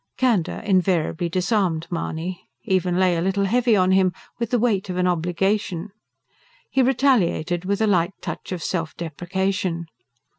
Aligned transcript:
Candour 0.17 0.57
invariably 0.61 1.29
disarmed 1.29 1.85
Mahony 1.91 2.49
even 2.63 2.97
lay 2.97 3.15
a 3.15 3.21
little 3.21 3.45
heavy 3.45 3.75
on 3.75 3.91
him, 3.91 4.13
with 4.39 4.49
the 4.49 4.57
weight 4.57 4.89
of 4.89 4.97
an 4.97 5.05
obligation. 5.05 5.91
He 6.71 6.81
retaliated 6.81 7.65
with 7.65 7.81
a 7.81 7.85
light 7.85 8.13
touch 8.19 8.51
of 8.51 8.63
self 8.63 8.97
depreciation. 8.97 9.85